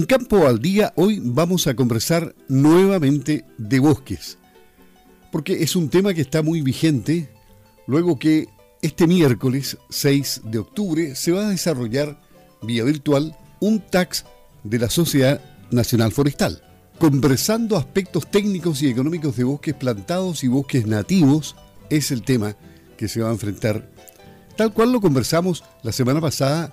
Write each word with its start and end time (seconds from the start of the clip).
En 0.00 0.06
Campo 0.06 0.46
al 0.46 0.60
Día 0.60 0.94
hoy 0.96 1.20
vamos 1.22 1.66
a 1.66 1.76
conversar 1.76 2.34
nuevamente 2.48 3.44
de 3.58 3.80
bosques, 3.80 4.38
porque 5.30 5.62
es 5.62 5.76
un 5.76 5.90
tema 5.90 6.14
que 6.14 6.22
está 6.22 6.42
muy 6.42 6.62
vigente 6.62 7.28
luego 7.86 8.18
que 8.18 8.48
este 8.80 9.06
miércoles 9.06 9.76
6 9.90 10.40
de 10.44 10.58
octubre 10.58 11.14
se 11.16 11.32
va 11.32 11.44
a 11.44 11.50
desarrollar 11.50 12.18
vía 12.62 12.82
virtual 12.82 13.36
un 13.60 13.80
tax 13.80 14.24
de 14.64 14.78
la 14.78 14.88
Sociedad 14.88 15.42
Nacional 15.70 16.12
Forestal, 16.12 16.62
conversando 16.98 17.76
aspectos 17.76 18.30
técnicos 18.30 18.80
y 18.80 18.88
económicos 18.88 19.36
de 19.36 19.44
bosques 19.44 19.74
plantados 19.74 20.42
y 20.44 20.48
bosques 20.48 20.86
nativos 20.86 21.56
es 21.90 22.10
el 22.10 22.22
tema 22.22 22.56
que 22.96 23.06
se 23.06 23.20
va 23.20 23.28
a 23.28 23.32
enfrentar, 23.32 23.90
tal 24.56 24.72
cual 24.72 24.92
lo 24.92 25.02
conversamos 25.02 25.62
la 25.82 25.92
semana 25.92 26.22
pasada 26.22 26.72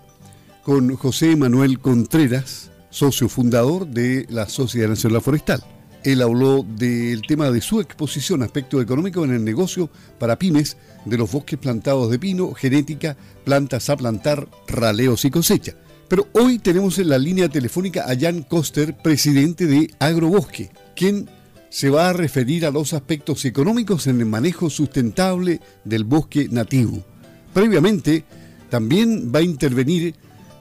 con 0.63 0.95
José 0.95 1.35
Manuel 1.35 1.80
Contreras, 1.80 2.71
socio 2.97 3.29
fundador 3.29 3.85
de 3.85 4.25
la 4.27 4.49
Sociedad 4.49 4.89
Nacional 4.89 5.21
Forestal. 5.21 5.63
Él 6.03 6.19
habló 6.23 6.63
del 6.63 7.21
tema 7.21 7.51
de 7.51 7.61
su 7.61 7.79
exposición, 7.79 8.41
aspecto 8.41 8.81
económico 8.81 9.23
en 9.23 9.33
el 9.33 9.43
negocio 9.43 9.91
para 10.17 10.39
pymes 10.39 10.77
de 11.05 11.17
los 11.17 11.31
bosques 11.31 11.59
plantados 11.59 12.09
de 12.09 12.17
pino, 12.17 12.53
genética, 12.55 13.15
plantas 13.43 13.91
a 13.91 13.97
plantar, 13.97 14.47
raleos 14.67 15.25
y 15.25 15.29
cosecha. 15.29 15.75
Pero 16.07 16.27
hoy 16.33 16.57
tenemos 16.57 16.97
en 16.97 17.09
la 17.09 17.20
línea 17.20 17.49
telefónica 17.49 18.05
a 18.09 18.17
Jan 18.17 18.41
Koster, 18.41 18.98
presidente 18.98 19.67
de 19.67 19.91
Agrobosque, 19.99 20.71
quien 20.95 21.29
se 21.70 21.91
va 21.91 22.09
a 22.09 22.13
referir 22.13 22.65
a 22.65 22.71
los 22.71 22.93
aspectos 22.93 23.45
económicos 23.45 24.07
en 24.07 24.21
el 24.21 24.25
manejo 24.25 24.71
sustentable 24.71 25.61
del 25.84 26.03
bosque 26.03 26.48
nativo. 26.49 27.05
Previamente, 27.53 28.25
también 28.71 29.31
va 29.34 29.39
a 29.39 29.43
intervenir 29.43 30.15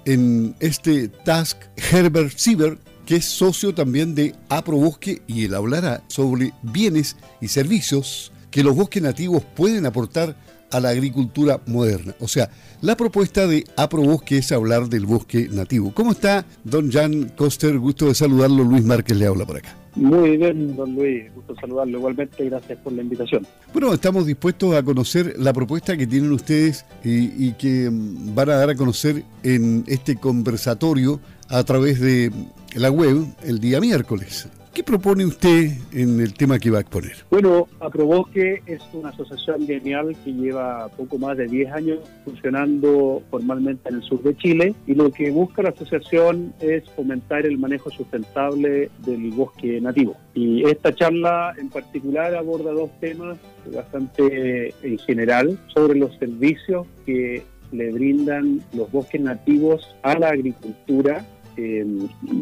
en 0.07 0.54
este 0.60 1.09
task 1.09 1.59
Herbert 1.76 2.38
Sieber, 2.38 2.79
que 3.04 3.16
es 3.16 3.24
socio 3.26 3.74
también 3.74 4.15
de 4.15 4.35
Aprobosque 4.49 5.23
y 5.26 5.45
él 5.45 5.54
hablará 5.54 6.02
sobre 6.09 6.52
bienes 6.62 7.16
y 7.40 7.49
servicios 7.49 8.32
que 8.51 8.65
los 8.65 8.74
bosques 8.74 9.02
nativos 9.02 9.45
pueden 9.54 9.84
aportar 9.84 10.37
a 10.71 10.80
la 10.80 10.88
agricultura 10.88 11.60
moderna. 11.66 12.15
O 12.21 12.29
sea, 12.29 12.51
la 12.80 12.96
propuesta 12.96 13.46
de 13.46 13.65
Aprobosque 13.77 14.38
es 14.38 14.51
hablar 14.51 14.88
del 14.88 15.07
bosque 15.07 15.49
nativo. 15.51 15.93
¿Cómo 15.93 16.12
está, 16.12 16.46
don 16.65 16.90
Jan 16.90 17.32
Coster? 17.37 17.79
Gusto 17.79 18.07
de 18.07 18.15
saludarlo. 18.15 18.65
Luis 18.65 18.84
Márquez 18.84 19.16
le 19.16 19.27
habla 19.27 19.45
por 19.45 19.59
acá. 19.59 19.85
Muy 19.97 20.37
bien, 20.37 20.77
don 20.77 20.95
Luis, 20.95 21.35
gusto 21.35 21.55
saludarlo 21.59 21.97
igualmente, 21.99 22.45
gracias 22.45 22.79
por 22.80 22.93
la 22.93 23.01
invitación. 23.01 23.47
Bueno, 23.73 23.95
estamos 23.95 24.27
dispuestos 24.27 24.75
a 24.75 24.83
conocer 24.83 25.35
la 25.39 25.55
propuesta 25.55 25.97
que 25.97 26.07
tienen 26.07 26.33
ustedes 26.33 26.85
y, 27.02 27.52
que 27.52 27.89
mm, 27.91 28.35
van 28.35 28.51
a 28.51 28.57
dar 28.57 28.71
a 28.71 28.74
conocer 28.74 29.24
en 29.43 29.85
este 29.87 30.17
conversatorio 30.17 31.19
a 31.49 31.65
través 31.65 31.99
de 32.01 32.30
la 32.74 32.91
web 32.91 33.24
el 33.43 33.59
día 33.59 33.80
miércoles. 33.80 34.49
¿Qué 34.77 34.85
propone 34.85 35.24
usted 35.24 35.71
en 35.95 36.21
el 36.21 36.35
tema 36.35 36.59
que 36.59 36.71
va 36.71 36.77
a 36.77 36.80
exponer? 36.82 37.15
Bueno, 37.30 37.66
Aproboque 37.80 38.63
es 38.66 38.83
una 38.93 39.09
asociación 39.09 39.66
genial 39.66 40.15
que 40.23 40.35
lleva 40.35 40.88
poco 40.88 41.16
más 41.16 41.38
de 41.38 41.46
10 41.46 41.73
años 41.73 42.01
funcionando 42.27 43.23
formalmente 43.30 43.88
en 43.88 43.95
el 43.95 44.02
sur 44.02 44.23
de 44.23 44.37
Chile 44.37 44.74
y 44.87 44.95
lo 44.95 45.10
que 45.10 45.30
busca 45.30 45.63
la 45.63 45.71
asociación 45.71 46.52
es 46.60 46.85
fomentar 46.91 47.46
el 47.46 47.57
manejo 47.57 47.91
sustentable 47.91 48.91
del 49.07 49.30
bosque 49.30 49.80
nativo. 49.80 50.15
Y 50.35 50.68
esta 50.68 50.95
charla 50.95 51.55
en 51.57 51.71
particular 51.71 52.35
aborda 52.35 52.73
dos 52.73 52.90
temas 53.01 53.38
bastante 53.74 54.74
en 54.83 54.99
general 54.99 55.59
sobre 55.74 55.99
los 55.99 56.15
servicios 56.18 56.87
que 57.07 57.43
le 57.73 57.93
brindan 57.93 58.61
los 58.74 58.93
bosques 58.93 59.23
nativos 59.23 59.96
a 60.02 60.18
la 60.18 60.29
agricultura 60.29 61.24
eh, 61.57 61.87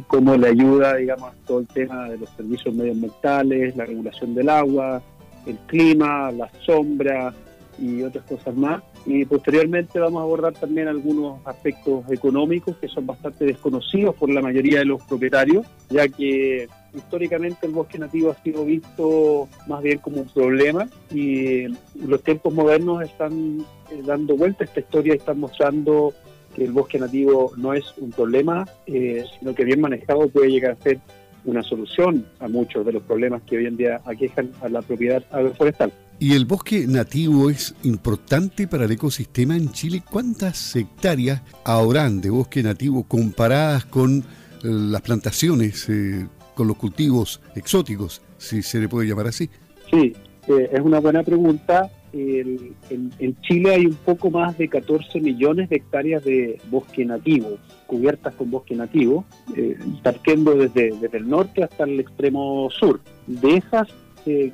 cómo 0.07 0.37
le 0.37 0.49
ayuda, 0.49 0.97
digamos, 0.97 1.33
todo 1.47 1.61
el 1.61 1.67
tema 1.67 2.09
de 2.09 2.19
los 2.19 2.31
servicios 2.31 2.75
medioambientales, 2.75 3.77
la 3.77 3.87
regulación 3.87 4.35
del 4.35 4.49
agua, 4.49 5.03
el 5.47 5.57
clima, 5.67 6.31
la 6.33 6.51
sombra 6.65 7.35
y 7.79 8.03
otras 8.03 8.25
cosas 8.25 8.55
más. 8.55 8.83
Y 9.07 9.25
posteriormente 9.27 9.99
vamos 9.99 10.21
a 10.21 10.23
abordar 10.23 10.55
también 10.55 10.89
algunos 10.89 11.47
aspectos 11.47 12.11
económicos 12.11 12.77
que 12.79 12.89
son 12.89 13.07
bastante 13.07 13.45
desconocidos 13.45 14.15
por 14.15 14.31
la 14.31 14.41
mayoría 14.41 14.79
de 14.79 14.87
los 14.87 15.03
propietarios, 15.03 15.67
ya 15.91 16.09
que 16.09 16.69
históricamente 16.95 17.67
el 17.67 17.73
bosque 17.73 17.99
nativo 17.99 18.31
ha 18.31 18.43
sido 18.43 18.65
visto 18.65 19.49
más 19.67 19.83
bien 19.83 19.99
como 19.99 20.23
un 20.23 20.29
problema 20.29 20.89
y 21.13 21.67
los 21.95 22.23
tiempos 22.23 22.55
modernos 22.55 23.03
están 23.03 23.65
eh, 23.91 24.03
dando 24.05 24.37
vuelta 24.37 24.65
a 24.65 24.67
esta 24.67 24.81
historia 24.81 25.15
y 25.15 25.19
están 25.19 25.41
mostrando 25.41 26.15
que 26.55 26.65
el 26.65 26.73
bosque 26.73 26.99
nativo 26.99 27.53
no 27.57 27.75
es 27.75 27.85
un 27.99 28.11
problema, 28.11 28.67
eh, 28.87 29.25
sino 29.39 29.55
que 29.55 29.65
bien 29.65 29.81
manejado 29.81 30.29
puede 30.29 30.51
llegar 30.51 30.73
a 30.73 30.83
ser 30.83 30.99
una 31.45 31.63
solución 31.63 32.27
a 32.41 32.49
muchos 32.49 32.87
de 32.87 32.93
los 32.93 33.03
problemas 33.03 33.43
que 33.43 33.59
hoy 33.59 33.67
en 33.67 33.77
día 33.77 34.01
aquejan 34.07 34.51
a 34.63 34.69
la 34.69 34.81
propiedad 34.81 35.23
agroforestal. 35.31 35.93
¿Y 36.19 36.35
el 36.35 36.47
bosque 36.47 36.87
nativo 36.87 37.51
es 37.51 37.75
importante 37.83 38.67
para 38.67 38.85
el 38.85 38.93
ecosistema 38.93 39.57
en 39.57 39.71
Chile? 39.73 40.03
¿Cuántas 40.09 40.75
hectáreas 40.77 41.43
habrán 41.65 42.21
de 42.21 42.31
bosque 42.31 42.63
nativo 42.63 43.05
comparadas 43.05 43.85
con 43.85 44.19
eh, 44.19 44.23
las 44.63 45.03
plantaciones, 45.03 45.89
eh, 45.89 46.27
con 46.55 46.69
los 46.69 46.77
cultivos 46.77 47.41
exóticos, 47.57 48.23
si 48.39 48.63
se 48.63 48.79
le 48.79 48.89
puede 48.89 49.09
llamar 49.09 49.27
así? 49.27 49.51
Sí, 49.91 50.15
es 50.49 50.81
una 50.81 51.01
buena 51.01 51.23
pregunta 51.23 51.91
en, 52.15 53.41
Chile 53.43 53.75
hay 53.75 53.87
un 53.87 53.95
poco 53.95 54.31
más 54.31 54.57
de 54.57 54.69
14 54.69 55.21
millones 55.21 55.69
de 55.69 55.77
hectáreas 55.77 56.25
de 56.25 56.61
bosque 56.71 57.05
nativo, 57.05 57.59
cubiertas 57.87 58.35
con 58.35 58.51
bosque 58.51 58.75
nativo, 58.75 59.25
eh, 59.57 59.77
partiendo 60.03 60.55
desde, 60.55 60.91
desde, 61.01 61.19
el 61.19 61.29
norte 61.29 61.65
hasta 61.65 61.85
el 61.85 61.99
extremo 62.01 62.71
sur. 62.71 63.01
De 63.27 63.57
esas 63.57 63.89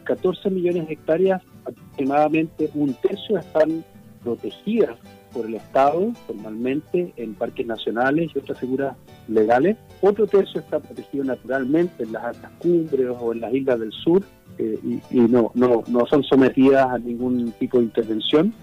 14 0.05 0.49
eh, 0.49 0.51
millones 0.51 0.87
de 0.87 0.95
hectáreas, 0.95 1.43
aproximadamente 1.65 2.71
un 2.75 2.95
tercio 2.95 3.39
están 3.39 3.85
protegidas 4.23 4.97
por 5.33 5.47
el 5.47 5.55
Estado 5.55 6.13
formalmente 6.27 7.13
en 7.17 7.35
parques 7.35 7.67
nacionales 7.67 8.31
y 8.35 8.39
otras 8.39 8.59
figuras 8.59 8.97
legales. 9.29 9.77
Otro 10.01 10.27
tercio 10.27 10.61
está 10.61 10.81
protegido 10.81 11.25
naturalmente 11.25 12.03
en 12.03 12.13
las 12.13 12.25
altas 12.25 12.51
cumbres 12.59 13.09
o 13.19 13.33
en 13.33 13.41
las 13.41 13.55
islas 13.55 13.81
del 13.81 13.93
sur 13.93 14.23
y, 14.61 15.21
no, 15.21 15.51
no, 15.55 15.83
no 15.87 16.07
son 16.07 16.23
sometidas 16.25 16.87
a 16.87 16.99
ningún 16.99 17.53
tipo 17.53 17.79
de 17.79 17.85
intervención. 17.85 18.55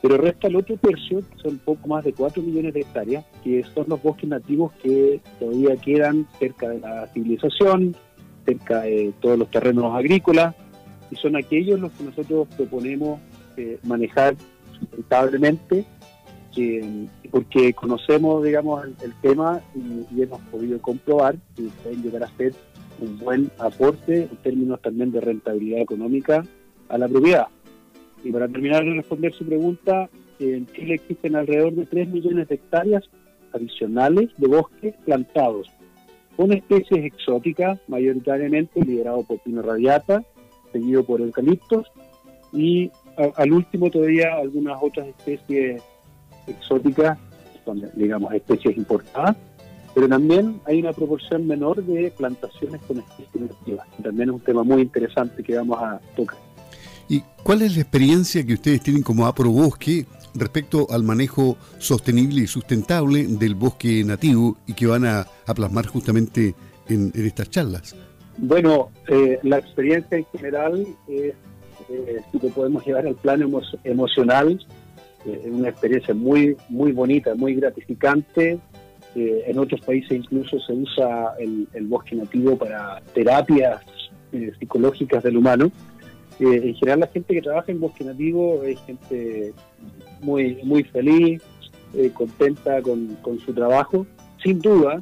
Pero 0.00 0.16
resta 0.16 0.46
el 0.46 0.56
otro 0.56 0.76
tercio, 0.76 1.18
que 1.18 1.38
son 1.42 1.58
poco 1.58 1.88
más 1.88 2.04
de 2.04 2.12
4 2.12 2.40
millones 2.42 2.72
de 2.74 2.80
hectáreas, 2.80 3.24
que 3.42 3.64
son 3.74 3.86
los 3.88 4.00
bosques 4.00 4.28
nativos 4.28 4.72
que 4.82 5.20
todavía 5.40 5.76
quedan 5.76 6.26
cerca 6.38 6.68
de 6.68 6.78
la 6.80 7.06
civilización, 7.08 7.96
cerca 8.46 8.82
de 8.82 9.12
todos 9.20 9.38
los 9.38 9.50
terrenos 9.50 9.94
agrícolas, 9.96 10.54
y 11.10 11.16
son 11.16 11.34
aquellos 11.36 11.80
los 11.80 11.90
que 11.92 12.04
nosotros 12.04 12.46
proponemos 12.56 13.20
eh, 13.56 13.78
manejar 13.82 14.36
sustentablemente 14.78 15.84
porque 17.30 17.72
conocemos, 17.74 18.42
digamos, 18.42 18.84
el, 19.02 19.14
tema 19.20 19.60
y, 19.74 20.22
hemos 20.22 20.40
podido 20.50 20.80
comprobar 20.80 21.36
que 21.54 21.64
pueden 21.82 22.02
llegar 22.02 22.24
a 22.24 22.36
ser 22.36 22.54
un 23.00 23.18
buen 23.18 23.50
aporte 23.58 24.22
en 24.22 24.36
términos 24.42 24.80
también 24.82 25.12
de 25.12 25.20
rentabilidad 25.20 25.80
económica 25.80 26.44
a 26.88 26.98
la 26.98 27.08
propiedad. 27.08 27.48
Y 28.24 28.32
para 28.32 28.48
terminar 28.48 28.84
de 28.84 28.94
responder 28.94 29.32
su 29.32 29.46
pregunta, 29.46 30.08
en 30.38 30.66
Chile 30.66 30.94
existen 30.94 31.36
alrededor 31.36 31.74
de 31.74 31.86
3 31.86 32.08
millones 32.08 32.48
de 32.48 32.54
hectáreas 32.56 33.04
adicionales 33.52 34.30
de 34.36 34.48
bosques 34.48 34.94
plantados 35.04 35.70
con 36.36 36.52
especies 36.52 37.04
exóticas, 37.04 37.80
mayoritariamente 37.88 38.80
liderado 38.84 39.24
por 39.24 39.40
pino 39.40 39.60
radiata, 39.60 40.22
seguido 40.72 41.04
por 41.04 41.20
eucaliptos, 41.20 41.86
y 42.52 42.90
al 43.36 43.52
último 43.52 43.90
todavía 43.90 44.36
algunas 44.36 44.78
otras 44.80 45.08
especies 45.08 45.82
exóticas, 46.46 47.18
digamos, 47.94 48.32
especies 48.32 48.76
importadas, 48.76 49.36
pero 49.98 50.10
también 50.10 50.60
hay 50.64 50.78
una 50.78 50.92
proporción 50.92 51.44
menor 51.44 51.82
de 51.82 52.12
plantaciones 52.16 52.80
con 52.82 53.00
especies 53.00 53.50
nativas. 53.50 53.84
También 54.00 54.28
es 54.28 54.34
un 54.36 54.40
tema 54.42 54.62
muy 54.62 54.82
interesante 54.82 55.42
que 55.42 55.56
vamos 55.56 55.76
a 55.82 56.00
tocar. 56.14 56.38
¿Y 57.08 57.20
cuál 57.42 57.62
es 57.62 57.74
la 57.74 57.82
experiencia 57.82 58.46
que 58.46 58.54
ustedes 58.54 58.80
tienen 58.80 59.02
como 59.02 59.26
Aprobosque 59.26 60.06
respecto 60.36 60.86
al 60.88 61.02
manejo 61.02 61.56
sostenible 61.80 62.42
y 62.42 62.46
sustentable 62.46 63.26
del 63.26 63.56
bosque 63.56 64.04
nativo 64.04 64.56
y 64.68 64.74
que 64.74 64.86
van 64.86 65.04
a, 65.04 65.26
plasmar 65.52 65.86
justamente 65.86 66.54
en, 66.88 67.10
estas 67.16 67.50
charlas? 67.50 67.96
Bueno, 68.36 68.90
eh, 69.08 69.40
la 69.42 69.58
experiencia 69.58 70.16
en 70.16 70.26
general 70.26 70.86
es, 71.08 71.34
eh, 71.88 72.20
si 72.30 72.38
lo 72.38 72.50
podemos 72.50 72.86
llevar 72.86 73.04
al 73.04 73.16
plano 73.16 73.50
emocional, 73.82 74.64
es 75.26 75.44
una 75.46 75.70
experiencia 75.70 76.14
muy, 76.14 76.56
muy 76.68 76.92
bonita, 76.92 77.34
muy 77.34 77.56
gratificante. 77.56 78.60
Eh, 79.14 79.44
en 79.46 79.58
otros 79.58 79.80
países 79.80 80.12
incluso 80.12 80.58
se 80.60 80.72
usa 80.72 81.34
el, 81.38 81.86
bosque 81.86 82.14
nativo 82.14 82.56
para 82.56 83.00
terapias 83.14 83.80
eh, 84.32 84.52
psicológicas 84.58 85.22
del 85.22 85.36
humano. 85.36 85.70
Eh, 86.38 86.60
en 86.64 86.74
general 86.74 87.00
la 87.00 87.06
gente 87.08 87.34
que 87.34 87.42
trabaja 87.42 87.72
en 87.72 87.80
bosque 87.80 88.04
nativo 88.04 88.62
es 88.62 88.78
gente 88.82 89.52
muy, 90.20 90.58
muy 90.62 90.84
feliz, 90.84 91.42
contenta 92.14 92.82
con, 92.82 93.16
con, 93.22 93.38
su 93.40 93.52
trabajo. 93.54 94.06
Sin 94.42 94.60
duda, 94.60 95.00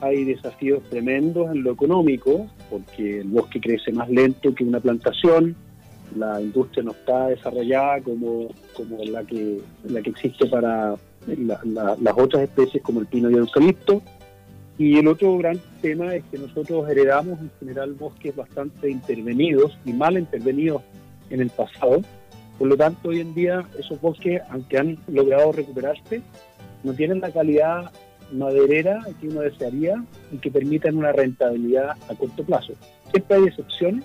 hay 0.00 0.24
desafíos 0.24 0.82
tremendos 0.88 1.50
en 1.50 1.64
lo 1.64 1.72
económico, 1.72 2.46
porque 2.70 3.20
el 3.20 3.28
bosque 3.28 3.60
crece 3.60 3.92
más 3.92 4.08
lento 4.08 4.54
que 4.54 4.64
una 4.64 4.80
plantación, 4.80 5.56
la 6.16 6.40
industria 6.40 6.84
no 6.84 6.92
está 6.92 7.28
desarrollada 7.28 8.00
como, 8.02 8.48
como 8.74 9.02
la, 9.04 9.24
que, 9.24 9.60
la 9.84 10.02
que 10.02 10.10
existe 10.10 10.46
para 10.46 10.94
las 11.26 12.14
otras 12.16 12.44
especies 12.44 12.82
como 12.82 13.00
el 13.00 13.06
pino 13.06 13.30
y 13.30 13.34
el 13.34 13.40
eucalipto. 13.40 14.02
Y 14.78 14.98
el 14.98 15.06
otro 15.06 15.36
gran 15.36 15.60
tema 15.80 16.14
es 16.14 16.24
que 16.30 16.38
nosotros 16.38 16.88
heredamos 16.88 17.38
en 17.40 17.50
general 17.60 17.92
bosques 17.92 18.34
bastante 18.34 18.90
intervenidos 18.90 19.78
y 19.84 19.92
mal 19.92 20.18
intervenidos 20.18 20.82
en 21.30 21.40
el 21.40 21.50
pasado. 21.50 22.02
Por 22.58 22.68
lo 22.68 22.76
tanto, 22.76 23.10
hoy 23.10 23.20
en 23.20 23.34
día 23.34 23.66
esos 23.78 24.00
bosques, 24.00 24.40
aunque 24.50 24.78
han 24.78 24.98
logrado 25.08 25.52
recuperarse, 25.52 26.22
no 26.82 26.94
tienen 26.94 27.20
la 27.20 27.30
calidad 27.30 27.92
maderera 28.32 29.00
que 29.20 29.28
uno 29.28 29.40
desearía 29.40 30.02
y 30.32 30.38
que 30.38 30.50
permitan 30.50 30.96
una 30.96 31.12
rentabilidad 31.12 31.90
a 32.08 32.14
corto 32.14 32.42
plazo. 32.44 32.72
Siempre 33.10 33.36
hay 33.36 33.44
excepciones, 33.44 34.04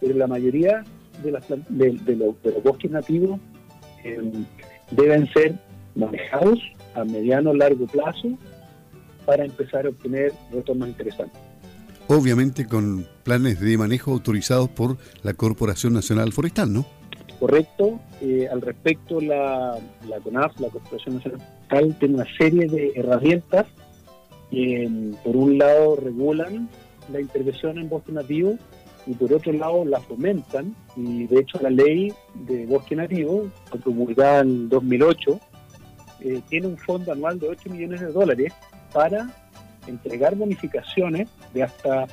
pero 0.00 0.14
la 0.14 0.26
mayoría 0.26 0.84
de, 1.22 1.32
las, 1.32 1.44
de, 1.48 2.16
los, 2.16 2.34
bosques 2.62 2.90
nativos 2.90 3.38
eh, 4.04 4.32
deben 4.90 5.26
ser 5.32 5.54
manejados 5.98 6.58
a 6.94 7.04
mediano 7.04 7.50
o 7.50 7.54
largo 7.54 7.86
plazo 7.86 8.28
para 9.26 9.44
empezar 9.44 9.84
a 9.84 9.90
obtener 9.90 10.32
retornos 10.52 10.88
interesantes. 10.88 11.38
Obviamente 12.06 12.66
con 12.66 13.06
planes 13.22 13.60
de 13.60 13.76
manejo 13.76 14.12
autorizados 14.12 14.70
por 14.70 14.96
la 15.22 15.34
Corporación 15.34 15.92
Nacional 15.92 16.32
Forestal, 16.32 16.72
¿no? 16.72 16.86
Correcto. 17.38 18.00
Eh, 18.22 18.48
al 18.50 18.62
respecto, 18.62 19.20
la, 19.20 19.78
la 20.08 20.18
CONAF, 20.20 20.58
la 20.58 20.70
Corporación 20.70 21.16
Nacional 21.16 21.40
Forestal, 21.40 21.98
tiene 21.98 22.14
una 22.14 22.36
serie 22.38 22.66
de 22.66 22.92
herramientas 22.96 23.66
que, 24.50 25.12
por 25.22 25.36
un 25.36 25.58
lado, 25.58 25.96
regulan 25.96 26.70
la 27.12 27.20
intervención 27.20 27.78
en 27.78 27.88
bosque 27.88 28.12
nativo 28.12 28.56
y 29.06 29.14
por 29.14 29.32
otro 29.32 29.52
lado 29.52 29.84
la 29.84 30.00
fomentan 30.00 30.74
y 30.94 31.26
de 31.26 31.40
hecho 31.40 31.58
la 31.62 31.70
ley 31.70 32.12
de 32.46 32.66
bosque 32.66 32.94
nativo, 32.94 33.48
promulgada 33.82 34.40
en 34.40 34.68
2008, 34.68 35.40
eh, 36.20 36.40
tiene 36.48 36.66
un 36.66 36.76
fondo 36.76 37.12
anual 37.12 37.38
de 37.38 37.48
8 37.48 37.70
millones 37.70 38.00
de 38.00 38.12
dólares 38.12 38.52
para 38.92 39.30
entregar 39.86 40.34
bonificaciones 40.34 41.28
de 41.54 41.62
hasta 41.62 42.06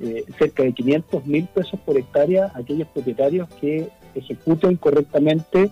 eh, 0.00 0.24
cerca 0.38 0.62
de 0.62 0.72
500 0.72 1.26
mil 1.26 1.46
pesos 1.46 1.78
por 1.80 1.98
hectárea 1.98 2.50
a 2.54 2.58
aquellos 2.58 2.88
propietarios 2.88 3.48
que 3.60 3.88
ejecuten 4.14 4.76
correctamente 4.76 5.70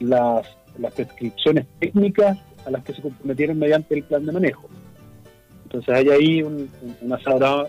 las, 0.00 0.46
las 0.78 0.92
prescripciones 0.92 1.66
técnicas 1.78 2.38
a 2.64 2.70
las 2.70 2.82
que 2.82 2.92
se 2.92 3.02
comprometieron 3.02 3.58
mediante 3.58 3.94
el 3.94 4.02
plan 4.02 4.26
de 4.26 4.32
manejo. 4.32 4.68
Entonces 5.64 5.94
hay 5.94 6.08
ahí 6.08 6.42
una 7.00 7.18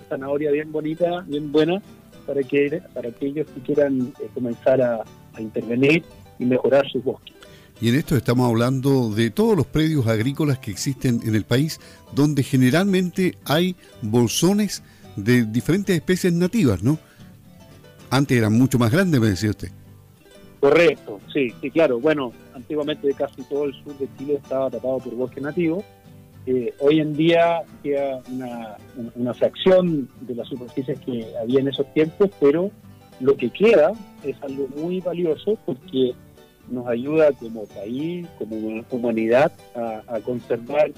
zanahoria 0.10 0.52
bien 0.52 0.72
bonita, 0.72 1.22
bien 1.28 1.52
buena, 1.52 1.82
para, 2.28 2.44
que, 2.44 2.82
para 2.94 3.10
aquellos 3.10 3.48
que 3.48 3.62
quieran 3.62 4.14
eh, 4.20 4.28
comenzar 4.34 4.82
a, 4.82 5.04
intervenir 5.40 6.04
y 6.40 6.46
mejorar 6.46 6.88
sus 6.90 7.04
bosques. 7.04 7.37
Y 7.80 7.90
en 7.90 7.96
esto 7.96 8.16
estamos 8.16 8.50
hablando 8.50 9.10
de 9.12 9.30
todos 9.30 9.56
los 9.56 9.68
predios 9.68 10.08
agrícolas 10.08 10.60
que 10.60 10.72
existen 10.72 11.22
en 11.24 11.36
el 11.36 11.44
país, 11.44 11.80
donde 12.14 12.44
generalmente 12.44 13.38
hay 13.46 13.76
bolsones 14.02 14.84
de 15.16 15.46
diferentes 15.46 15.96
especies 15.96 16.34
nativas, 16.34 16.82
¿no? 16.82 16.98
Antes 18.10 18.38
eran 18.38 18.54
mucho 18.54 18.80
más 18.80 18.92
grandes, 18.92 19.20
me 19.20 19.28
decía 19.28 19.52
usted. 19.52 19.70
Correcto, 20.60 21.20
sí, 21.32 21.54
sí, 21.62 21.70
claro. 21.70 22.00
Bueno, 22.00 22.34
antiguamente 22.56 23.14
casi 23.14 23.44
todo 23.44 23.66
el 23.66 23.74
sur 23.84 23.96
de 23.98 24.08
Chile 24.18 24.40
estaba 24.42 24.72
tapado 24.72 24.98
por 24.98 25.14
bosque 25.14 25.40
nativo 25.40 25.84
eh, 26.48 26.74
hoy 26.80 27.02
en 27.02 27.12
día 27.12 27.64
queda 27.84 28.22
una, 28.32 28.78
una, 29.16 29.34
fracción 29.34 30.08
de 30.22 30.34
las 30.34 30.48
superficies 30.48 30.98
que 31.02 31.26
había 31.42 31.60
en 31.60 31.68
esos 31.68 31.94
tiempos, 31.94 32.30
pero 32.40 32.72
lo 33.20 33.36
que 33.36 33.50
queda 33.50 33.92
es 34.24 34.42
algo 34.42 34.66
muy 34.78 35.02
valioso 35.02 35.58
porque 35.66 36.14
nos 36.70 36.88
ayuda 36.88 37.32
como 37.34 37.66
país, 37.66 38.28
como 38.38 38.84
humanidad, 38.90 39.52
a, 39.76 40.20
conservar 40.22 40.92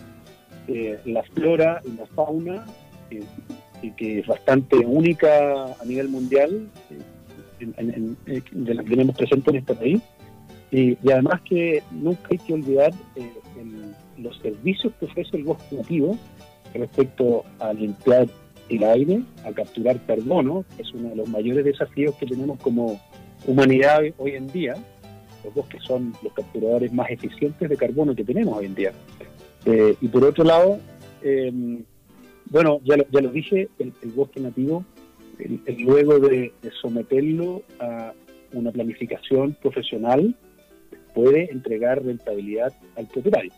eh, 0.68 1.00
la 1.06 1.24
flora 1.24 1.82
y 1.86 1.98
la 1.98 2.06
fauna, 2.08 2.66
eh, 3.12 3.24
que 3.96 4.20
es 4.20 4.28
bastante 4.28 4.78
única 4.78 5.66
a 5.66 5.86
nivel 5.86 6.10
mundial, 6.10 6.70
de 7.60 8.74
la 8.74 8.84
que 8.84 8.90
tenemos 8.90 9.16
presente 9.16 9.52
en 9.52 9.58
este 9.58 9.76
país. 9.76 10.02
Y, 10.72 10.98
además 11.10 11.42
que 11.42 11.82
nunca 11.92 12.28
hay 12.30 12.38
que 12.38 12.54
olvidar 12.54 12.92
el 13.16 13.30
los 14.22 14.38
servicios 14.40 14.94
que 15.00 15.06
ofrece 15.06 15.38
el 15.38 15.44
bosque 15.44 15.76
nativo 15.76 16.18
respecto 16.74 17.46
a 17.60 17.74
limpiar 17.74 18.28
el 18.70 18.84
aire, 18.84 19.22
a 19.46 19.52
capturar 19.52 20.00
carbono, 20.06 20.64
que 20.76 20.84
es 20.84 20.94
uno 20.94 21.10
de 21.10 21.16
los 21.16 21.28
mayores 21.28 21.66
desafíos 21.66 22.16
que 22.16 22.28
tenemos 22.28 22.60
como 22.60 23.00
humanidad 23.48 24.02
hoy 24.18 24.32
en 24.32 24.48
día. 24.48 24.76
Los 25.44 25.54
bosques 25.54 25.82
son 25.84 26.14
los 26.24 26.34
capturadores 26.34 26.92
más 26.94 27.10
eficientes 27.10 27.70
de 27.70 27.78
carbono 27.78 28.16
que 28.16 28.24
tenemos 28.24 28.58
hoy 28.58 28.66
en 28.66 28.76
día. 28.76 28.92
Eh, 29.66 29.96
y 30.00 30.08
por 30.08 30.24
otro 30.24 30.44
lado, 30.44 30.80
eh, 31.22 31.52
bueno, 32.50 32.80
ya 32.84 32.98
lo, 32.98 33.06
ya 33.12 33.22
lo 33.22 33.30
dije, 33.30 33.70
el, 33.80 33.94
bosque 34.16 34.40
nativo, 34.40 34.84
luego 35.78 36.20
de, 36.20 36.52
de 36.62 36.72
someterlo 36.82 37.64
a 37.80 38.14
una 38.54 38.72
planificación 38.72 39.56
profesional, 39.62 40.36
puede 41.14 41.52
entregar 41.52 42.04
rentabilidad 42.04 42.74
al 42.96 43.08
propietario. 43.08 43.52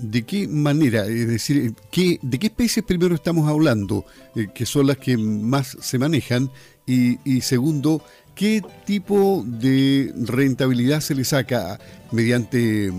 ¿De 0.00 0.22
qué 0.22 0.46
manera? 0.46 1.06
Es 1.06 1.28
decir, 1.28 1.74
¿qué, 1.90 2.18
¿de 2.22 2.38
qué 2.38 2.46
especies 2.48 2.84
primero 2.84 3.14
estamos 3.14 3.48
hablando, 3.48 4.04
eh, 4.36 4.48
que 4.54 4.64
son 4.64 4.86
las 4.86 4.98
que 4.98 5.16
más 5.16 5.76
se 5.80 5.98
manejan? 5.98 6.50
Y, 6.86 7.42
segundo, 7.42 8.02
¿qué 8.34 8.62
tipo 8.86 9.44
de 9.46 10.10
rentabilidad 10.16 11.00
se 11.00 11.14
le 11.14 11.22
saca 11.22 11.78
mediante, 12.12 12.90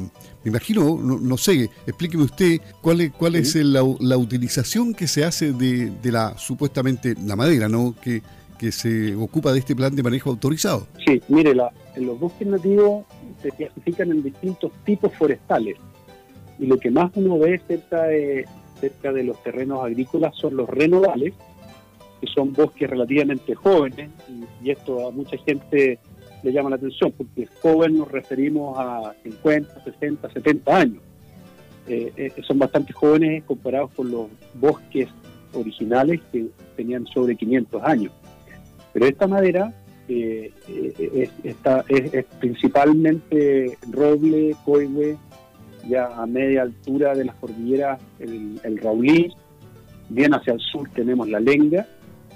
me 0.43 0.49
imagino, 0.49 0.99
no, 0.99 1.37
sé, 1.37 1.71
explíqueme 1.87 2.25
usted 2.25 2.61
cuál 2.81 3.01
es, 3.01 3.11
cuál 3.13 3.35
es 3.35 3.55
la, 3.55 3.81
utilización 4.17 4.93
que 4.93 5.07
se 5.07 5.25
hace 5.25 5.53
de, 5.53 5.91
la 6.03 6.37
supuestamente 6.37 7.15
la 7.25 7.35
madera, 7.35 7.67
¿no? 7.67 7.95
Que, 7.99 8.21
que 8.59 8.71
se 8.71 9.15
ocupa 9.15 9.51
de 9.53 9.59
este 9.59 9.75
plan 9.75 9.95
de 9.95 10.03
manejo 10.03 10.29
autorizado. 10.29 10.85
Sí, 11.03 11.19
mire, 11.29 11.55
la, 11.55 11.71
los 11.95 12.19
bosques 12.19 12.47
nativos 12.47 13.05
se 13.41 13.49
clasifican 13.49 14.11
en 14.11 14.21
distintos 14.21 14.71
tipos 14.85 15.11
forestales 15.15 15.77
y 16.59 16.65
lo 16.65 16.77
que 16.77 16.91
más 16.91 17.11
uno 17.15 17.39
ve 17.39 17.59
cerca 17.67 18.03
de, 18.03 18.45
cerca 18.79 19.11
de 19.11 19.23
los 19.23 19.41
terrenos 19.43 19.83
agrícolas 19.83 20.35
son 20.35 20.57
los 20.57 20.69
renovales, 20.69 21.33
que 22.19 22.27
son 22.27 22.53
bosques 22.53 22.89
relativamente 22.89 23.55
jóvenes, 23.55 24.09
y, 24.61 24.69
esto 24.69 25.07
a 25.07 25.11
mucha 25.11 25.37
gente 25.37 25.99
le 26.43 26.51
llama 26.51 26.69
la 26.69 26.75
atención, 26.75 27.13
porque 27.17 27.47
joven 27.61 27.97
nos 27.97 28.11
referimos 28.11 28.77
a 28.77 29.13
50, 29.23 29.83
60, 29.83 30.29
70 30.29 30.77
años. 30.77 31.01
Eh, 31.87 32.11
eh, 32.15 32.31
son 32.43 32.59
bastante 32.59 32.93
jóvenes 32.93 33.43
comparados 33.45 33.91
con 33.95 34.11
los 34.11 34.27
bosques 34.53 35.07
originales 35.53 36.21
que 36.31 36.47
tenían 36.75 37.05
sobre 37.07 37.35
500 37.35 37.83
años. 37.83 38.11
Pero 38.93 39.05
esta 39.07 39.27
madera 39.27 39.73
eh, 40.07 40.51
es, 40.67 41.29
es, 41.43 42.25
principalmente 42.39 43.77
roble, 43.91 44.55
coihue, 44.65 45.17
ya 45.89 46.07
a 46.07 46.25
media 46.25 46.61
altura 46.61 47.15
de 47.15 47.25
las 47.25 47.35
cordilleras 47.35 47.99
el, 48.19 48.59
el 48.63 48.77
Raulí, 48.77 49.33
bien 50.09 50.33
hacia 50.33 50.53
el 50.53 50.59
sur 50.59 50.89
tenemos 50.91 51.27
la 51.29 51.39
lenga, 51.39 51.87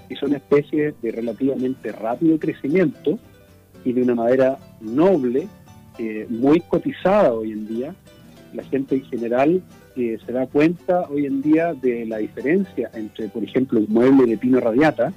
y 0.08 0.16
son 0.16 0.34
especies 0.34 0.94
de 1.00 1.10
relativamente 1.12 1.92
rápido 1.92 2.38
crecimiento 2.38 3.18
y 3.84 3.92
de 3.92 4.02
una 4.02 4.14
madera 4.14 4.58
noble, 4.80 5.48
eh, 5.98 6.26
muy 6.28 6.60
cotizada 6.60 7.32
hoy 7.32 7.52
en 7.52 7.66
día. 7.66 7.94
La 8.52 8.62
gente 8.64 8.96
en 8.96 9.04
general 9.06 9.62
eh, 9.96 10.18
se 10.24 10.32
da 10.32 10.46
cuenta 10.46 11.02
hoy 11.08 11.26
en 11.26 11.42
día 11.42 11.74
de 11.74 12.06
la 12.06 12.18
diferencia 12.18 12.90
entre, 12.94 13.28
por 13.28 13.44
ejemplo, 13.44 13.80
un 13.80 13.86
mueble 13.88 14.26
de 14.26 14.36
pino 14.36 14.60
radiata, 14.60 15.12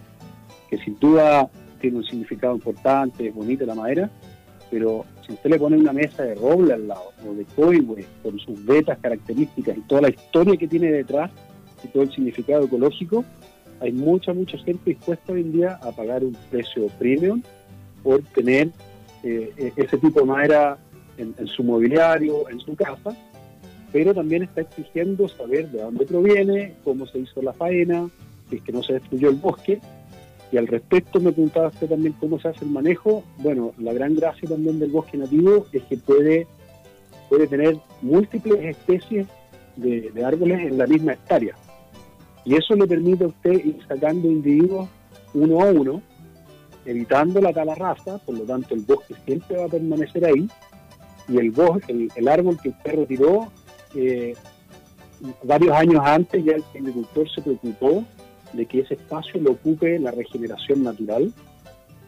que 0.70 0.78
sin 0.78 0.98
duda 1.00 1.50
tiene 1.80 1.98
un 1.98 2.04
significado 2.04 2.56
importante, 2.56 3.28
es 3.28 3.34
bonita 3.34 3.66
la 3.66 3.76
madera, 3.76 4.10
pero 4.70 5.06
si 5.28 5.34
usted 5.34 5.50
le 5.50 5.60
pone 5.60 5.78
una 5.78 5.92
mesa 5.92 6.24
de 6.24 6.36
roble 6.36 6.74
al 6.74 6.88
lado, 6.88 7.12
o 7.28 7.34
de 7.34 7.44
coihue, 7.56 8.06
con 8.24 8.40
sus 8.40 8.66
vetas 8.66 8.98
características 9.00 9.78
y 9.78 9.82
toda 9.82 10.02
la 10.02 10.10
historia 10.10 10.56
que 10.56 10.68
tiene 10.68 10.90
detrás, 10.90 11.30
y 11.84 11.88
todo 11.90 12.04
el 12.04 12.12
significado 12.12 12.64
ecológico, 12.64 13.26
hay 13.82 13.92
mucha, 13.92 14.34
mucha 14.34 14.58
gente 14.58 14.92
dispuesta 14.92 15.34
hoy 15.34 15.42
en 15.42 15.52
día 15.52 15.80
a 15.82 15.92
pagar 15.92 16.24
un 16.24 16.36
precio 16.50 16.88
premium 16.98 17.44
por 18.02 18.22
tener 18.24 18.72
eh, 19.24 19.52
e-, 19.58 19.74
ese 19.76 19.98
tipo 19.98 20.22
de 20.22 20.26
madera 20.26 20.78
en, 21.18 21.36
en, 21.38 21.48
su 21.48 21.64
mobiliario, 21.64 22.50
en 22.50 22.60
su 22.60 22.76
casa, 22.76 23.16
pero 23.92 24.14
también 24.14 24.44
está 24.44 24.62
exigiendo 24.62 25.28
saber 25.28 25.70
de 25.70 25.82
dónde 25.82 26.06
proviene, 26.06 26.74
cómo 26.84 27.06
se 27.06 27.20
hizo 27.20 27.42
la 27.42 27.54
faena, 27.54 28.10
si 28.50 28.56
es 28.56 28.62
que 28.62 28.72
no 28.72 28.82
se 28.82 28.94
destruyó 28.94 29.30
el 29.30 29.36
bosque, 29.36 29.80
y 30.52 30.58
al 30.58 30.68
respecto 30.68 31.20
me 31.20 31.32
preguntaba 31.32 31.68
usted 31.68 31.90
también 31.90 32.14
cómo 32.20 32.40
se 32.40 32.48
hace 32.48 32.64
el 32.64 32.72
manejo. 32.72 33.24
Bueno, 33.40 33.74
la 33.78 33.94
gran 33.94 34.16
gracia 34.16 34.48
también 34.48 34.80
del 34.80 34.92
bosque 34.92 35.18
nativo 35.18 35.66
es 35.74 35.84
que 35.84 35.98
puede, 35.98 36.48
puede 37.30 37.48
tener 37.48 37.78
múltiples 38.02 38.64
especies 38.64 39.28
de, 39.76 40.12
árboles 40.24 40.60
en 40.62 40.78
la 40.78 40.88
misma 40.88 41.14
hectárea. 41.14 41.56
Y 42.46 42.56
eso 42.56 42.76
le 42.76 42.88
permite 42.88 43.26
a 43.26 43.28
usted 43.28 43.54
ir 43.54 43.78
sacando 43.88 44.30
individuos 44.30 44.88
uno 45.34 45.62
a 45.62 45.66
uno, 45.66 46.02
evitando 46.86 47.42
la 47.42 47.52
tala 47.52 47.76
rasa, 47.76 48.18
por 48.20 48.38
lo 48.38 48.46
tanto 48.46 48.74
el 48.74 48.82
bosque 48.82 49.16
siempre 49.26 49.58
va 49.58 49.66
a 49.66 49.70
permanecer 49.70 50.26
ahí, 50.26 50.48
y 51.28 51.38
el 51.38 51.52
bosque, 51.52 52.08
el, 52.16 52.28
árbol 52.30 52.58
que 52.62 52.70
usted 52.70 52.96
retiró, 52.96 53.52
eh, 53.94 54.34
varios 55.44 55.76
años 55.76 56.02
antes 56.06 56.44
ya 56.46 56.54
el 56.54 56.64
agricultor 56.74 57.30
se 57.30 57.42
preocupó 57.42 58.06
de 58.54 58.66
que 58.66 58.82
ese 58.82 58.96
espacio 58.96 59.40
lo 59.42 59.52
ocupe 59.52 60.00
la 60.00 60.12
regeneración 60.12 60.84
natural, 60.84 61.34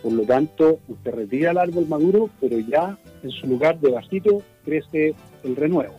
por 0.01 0.13
lo 0.13 0.23
tanto 0.23 0.79
usted 0.87 1.11
retira 1.11 1.51
el 1.51 1.57
árbol 1.57 1.87
maduro, 1.87 2.29
pero 2.39 2.59
ya 2.59 2.97
en 3.21 3.31
su 3.31 3.47
lugar 3.47 3.79
de 3.79 3.91
bajito 3.91 4.41
crece 4.63 5.13
el 5.43 5.55
renuevo. 5.55 5.95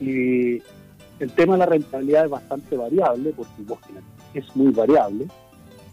Y 0.00 0.62
el 1.20 1.30
tema 1.34 1.54
de 1.54 1.60
la 1.60 1.66
rentabilidad 1.66 2.24
es 2.24 2.30
bastante 2.30 2.76
variable, 2.76 3.32
porque 3.34 3.52
el 3.58 3.64
bosque 3.64 3.92
es 4.34 4.56
muy 4.56 4.72
variable, 4.72 5.26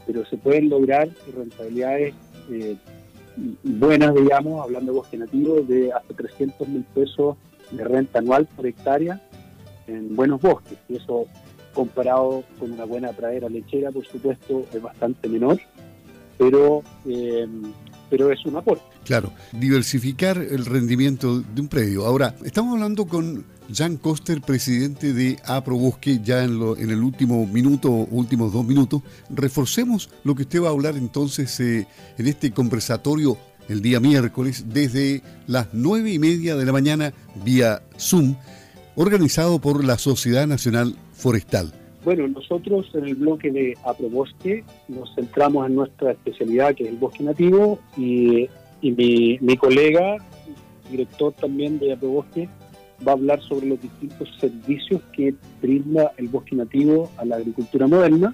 pero 0.05 0.25
se 0.25 0.37
pueden 0.37 0.69
lograr 0.69 1.09
rentabilidades 1.35 2.13
eh, 2.49 2.75
buenas, 3.63 4.13
digamos, 4.15 4.61
hablando 4.61 4.91
de 4.91 4.97
bosque 4.97 5.17
nativo, 5.17 5.61
de 5.61 5.93
hasta 5.93 6.13
300 6.13 6.67
mil 6.67 6.83
pesos 6.93 7.37
de 7.71 7.83
renta 7.83 8.19
anual 8.19 8.47
por 8.55 8.65
hectárea 8.67 9.21
en 9.87 10.15
buenos 10.15 10.41
bosques. 10.41 10.77
Y 10.89 10.97
eso, 10.97 11.25
comparado 11.73 12.43
con 12.59 12.71
una 12.71 12.85
buena 12.85 13.11
pradera 13.11 13.49
lechera, 13.49 13.91
por 13.91 14.05
supuesto, 14.05 14.65
es 14.73 14.81
bastante 14.81 15.27
menor, 15.27 15.59
pero, 16.37 16.83
eh, 17.05 17.47
pero 18.09 18.31
es 18.31 18.45
un 18.45 18.57
aporte. 18.57 18.83
Claro, 19.05 19.31
diversificar 19.51 20.37
el 20.37 20.65
rendimiento 20.65 21.41
de 21.41 21.61
un 21.61 21.67
predio. 21.67 22.05
Ahora, 22.05 22.35
estamos 22.43 22.73
hablando 22.73 23.05
con 23.05 23.45
Jan 23.73 23.97
Koster, 23.97 24.41
presidente 24.41 25.13
de 25.13 25.37
AproBosque, 25.45 26.19
ya 26.23 26.43
en, 26.43 26.61
en, 26.77 26.89
el 26.89 27.01
último 27.01 27.45
minuto, 27.47 27.89
últimos 27.89 28.53
dos 28.53 28.65
minutos. 28.65 29.01
Reforcemos 29.29 30.09
lo 30.23 30.35
que 30.35 30.43
usted 30.43 30.61
va 30.61 30.67
a 30.67 30.71
hablar 30.71 30.97
entonces 30.97 31.59
eh, 31.59 31.87
en 32.17 32.27
este 32.27 32.51
conversatorio 32.51 33.37
el 33.69 33.81
día 33.81 33.99
miércoles 33.99 34.65
desde 34.67 35.21
las 35.47 35.67
nueve 35.71 36.11
y 36.11 36.19
media 36.19 36.55
de 36.55 36.65
la 36.65 36.73
mañana 36.73 37.13
vía 37.43 37.81
Zoom, 37.97 38.35
organizado 38.95 39.59
por 39.59 39.83
la 39.83 39.97
Sociedad 39.97 40.45
Nacional 40.45 40.95
Forestal. 41.21 41.71
Bueno, 42.03 42.27
nosotros 42.27 42.89
en 42.95 43.05
el 43.05 43.13
bloque 43.13 43.51
de 43.51 43.77
AproBosque 43.85 44.63
nos 44.87 45.13
centramos 45.13 45.67
en 45.67 45.75
nuestra 45.75 46.13
especialidad, 46.13 46.73
que 46.73 46.85
es 46.85 46.89
el 46.89 46.97
bosque 46.97 47.23
nativo, 47.23 47.77
y, 47.95 48.49
mi, 48.81 49.37
mi 49.39 49.55
colega, 49.55 50.17
director 50.89 51.33
también 51.33 51.77
de 51.77 51.93
AproBosque, 51.93 52.49
va 53.07 53.11
a 53.11 53.15
hablar 53.15 53.39
sobre 53.41 53.67
los 53.67 53.79
distintos 53.79 54.29
servicios 54.39 55.01
que 55.13 55.35
brinda 55.61 56.11
el 56.17 56.27
bosque 56.27 56.55
nativo 56.55 57.11
a 57.17 57.25
la 57.25 57.35
agricultura 57.35 57.85
moderna. 57.85 58.33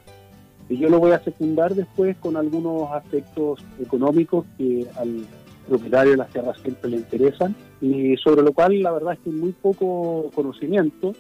Y 0.69 0.77
yo 0.77 0.89
lo 0.89 0.99
voy 0.99 1.11
a 1.11 1.19
secundar 1.19 1.75
después 1.75 2.15
con 2.17 2.37
algunos 2.37 2.89
aspectos 2.91 3.59
económicos 3.81 4.45
que 4.57 4.85
al 4.95 5.25
propietario 5.67 6.11
de 6.11 6.17
las 6.17 6.29
tierras 6.29 6.57
siempre 6.61 6.89
le 6.89 6.97
interesan 6.97 7.53
y 7.81 8.15
sobre 8.17 8.41
lo 8.41 8.53
cual 8.53 8.81
la 8.81 8.91
verdad 8.91 9.13
es 9.13 9.19
que 9.19 9.29
muy 9.29 9.51
poco 9.51 10.31
conocimiento 10.33 11.13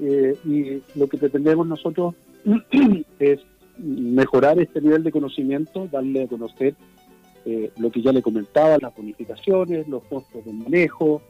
eh, 0.00 0.36
y 0.44 0.82
lo 0.98 1.08
que 1.08 1.18
pretendemos 1.18 1.66
nosotros 1.66 2.14
es 3.18 3.40
mejorar 3.78 4.58
este 4.58 4.80
nivel 4.80 5.04
de 5.04 5.12
conocimiento, 5.12 5.88
darle 5.90 6.24
a 6.24 6.26
conocer 6.26 6.74
eh, 7.44 7.70
lo 7.78 7.90
que 7.90 8.02
ya 8.02 8.12
le 8.12 8.22
comentaba, 8.22 8.76
las 8.80 8.94
bonificaciones, 8.94 9.88
los 9.88 10.02
costos 10.04 10.44
de 10.44 10.52
manejo, 10.52 11.22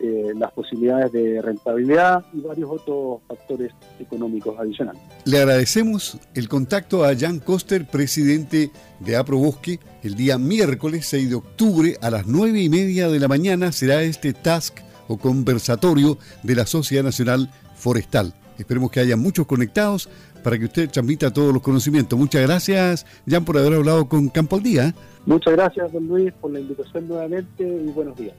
eh, 0.00 0.32
las 0.36 0.50
posibilidades 0.52 1.12
de 1.12 1.40
rentabilidad 1.40 2.24
y 2.32 2.40
varios 2.40 2.68
otros 2.68 3.20
factores 3.28 3.72
económicos 4.00 4.58
adicionales. 4.58 5.00
Le 5.24 5.38
agradecemos 5.38 6.18
el 6.34 6.48
contacto 6.48 7.04
a 7.04 7.14
Jan 7.14 7.38
Koster, 7.38 7.86
presidente 7.86 8.72
de 8.98 9.16
AproBosque. 9.16 9.78
El 10.02 10.16
día 10.16 10.38
miércoles 10.38 11.06
6 11.06 11.28
de 11.28 11.34
octubre 11.36 11.96
a 12.00 12.10
las 12.10 12.26
9 12.26 12.60
y 12.60 12.68
media 12.68 13.08
de 13.08 13.20
la 13.20 13.28
mañana 13.28 13.70
será 13.70 14.02
este 14.02 14.32
task 14.32 14.80
o 15.06 15.18
conversatorio 15.18 16.18
de 16.42 16.56
la 16.56 16.66
Sociedad 16.66 17.04
Nacional 17.04 17.48
Forestal. 17.82 18.32
Esperemos 18.58 18.92
que 18.92 19.00
haya 19.00 19.16
muchos 19.16 19.44
conectados 19.46 20.08
para 20.44 20.56
que 20.56 20.66
usted 20.66 20.88
transmita 20.88 21.32
todos 21.32 21.52
los 21.52 21.62
conocimientos. 21.62 22.16
Muchas 22.18 22.42
gracias, 22.42 23.06
Jan, 23.28 23.44
por 23.44 23.58
haber 23.58 23.74
hablado 23.74 24.08
con 24.08 24.28
Campo 24.28 24.56
al 24.56 24.62
Día. 24.62 24.94
Muchas 25.26 25.54
gracias, 25.54 25.92
don 25.92 26.06
Luis, 26.06 26.32
por 26.40 26.52
la 26.52 26.60
invitación 26.60 27.08
nuevamente 27.08 27.62
y 27.64 27.90
buenos 27.90 28.16
días. 28.16 28.34